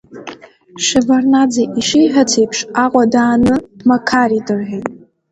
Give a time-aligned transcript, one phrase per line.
[0.85, 4.87] Шеварднаӡе ишиҳәац еиԥш, Аҟәа дааны, дмақарит, рҳәеит.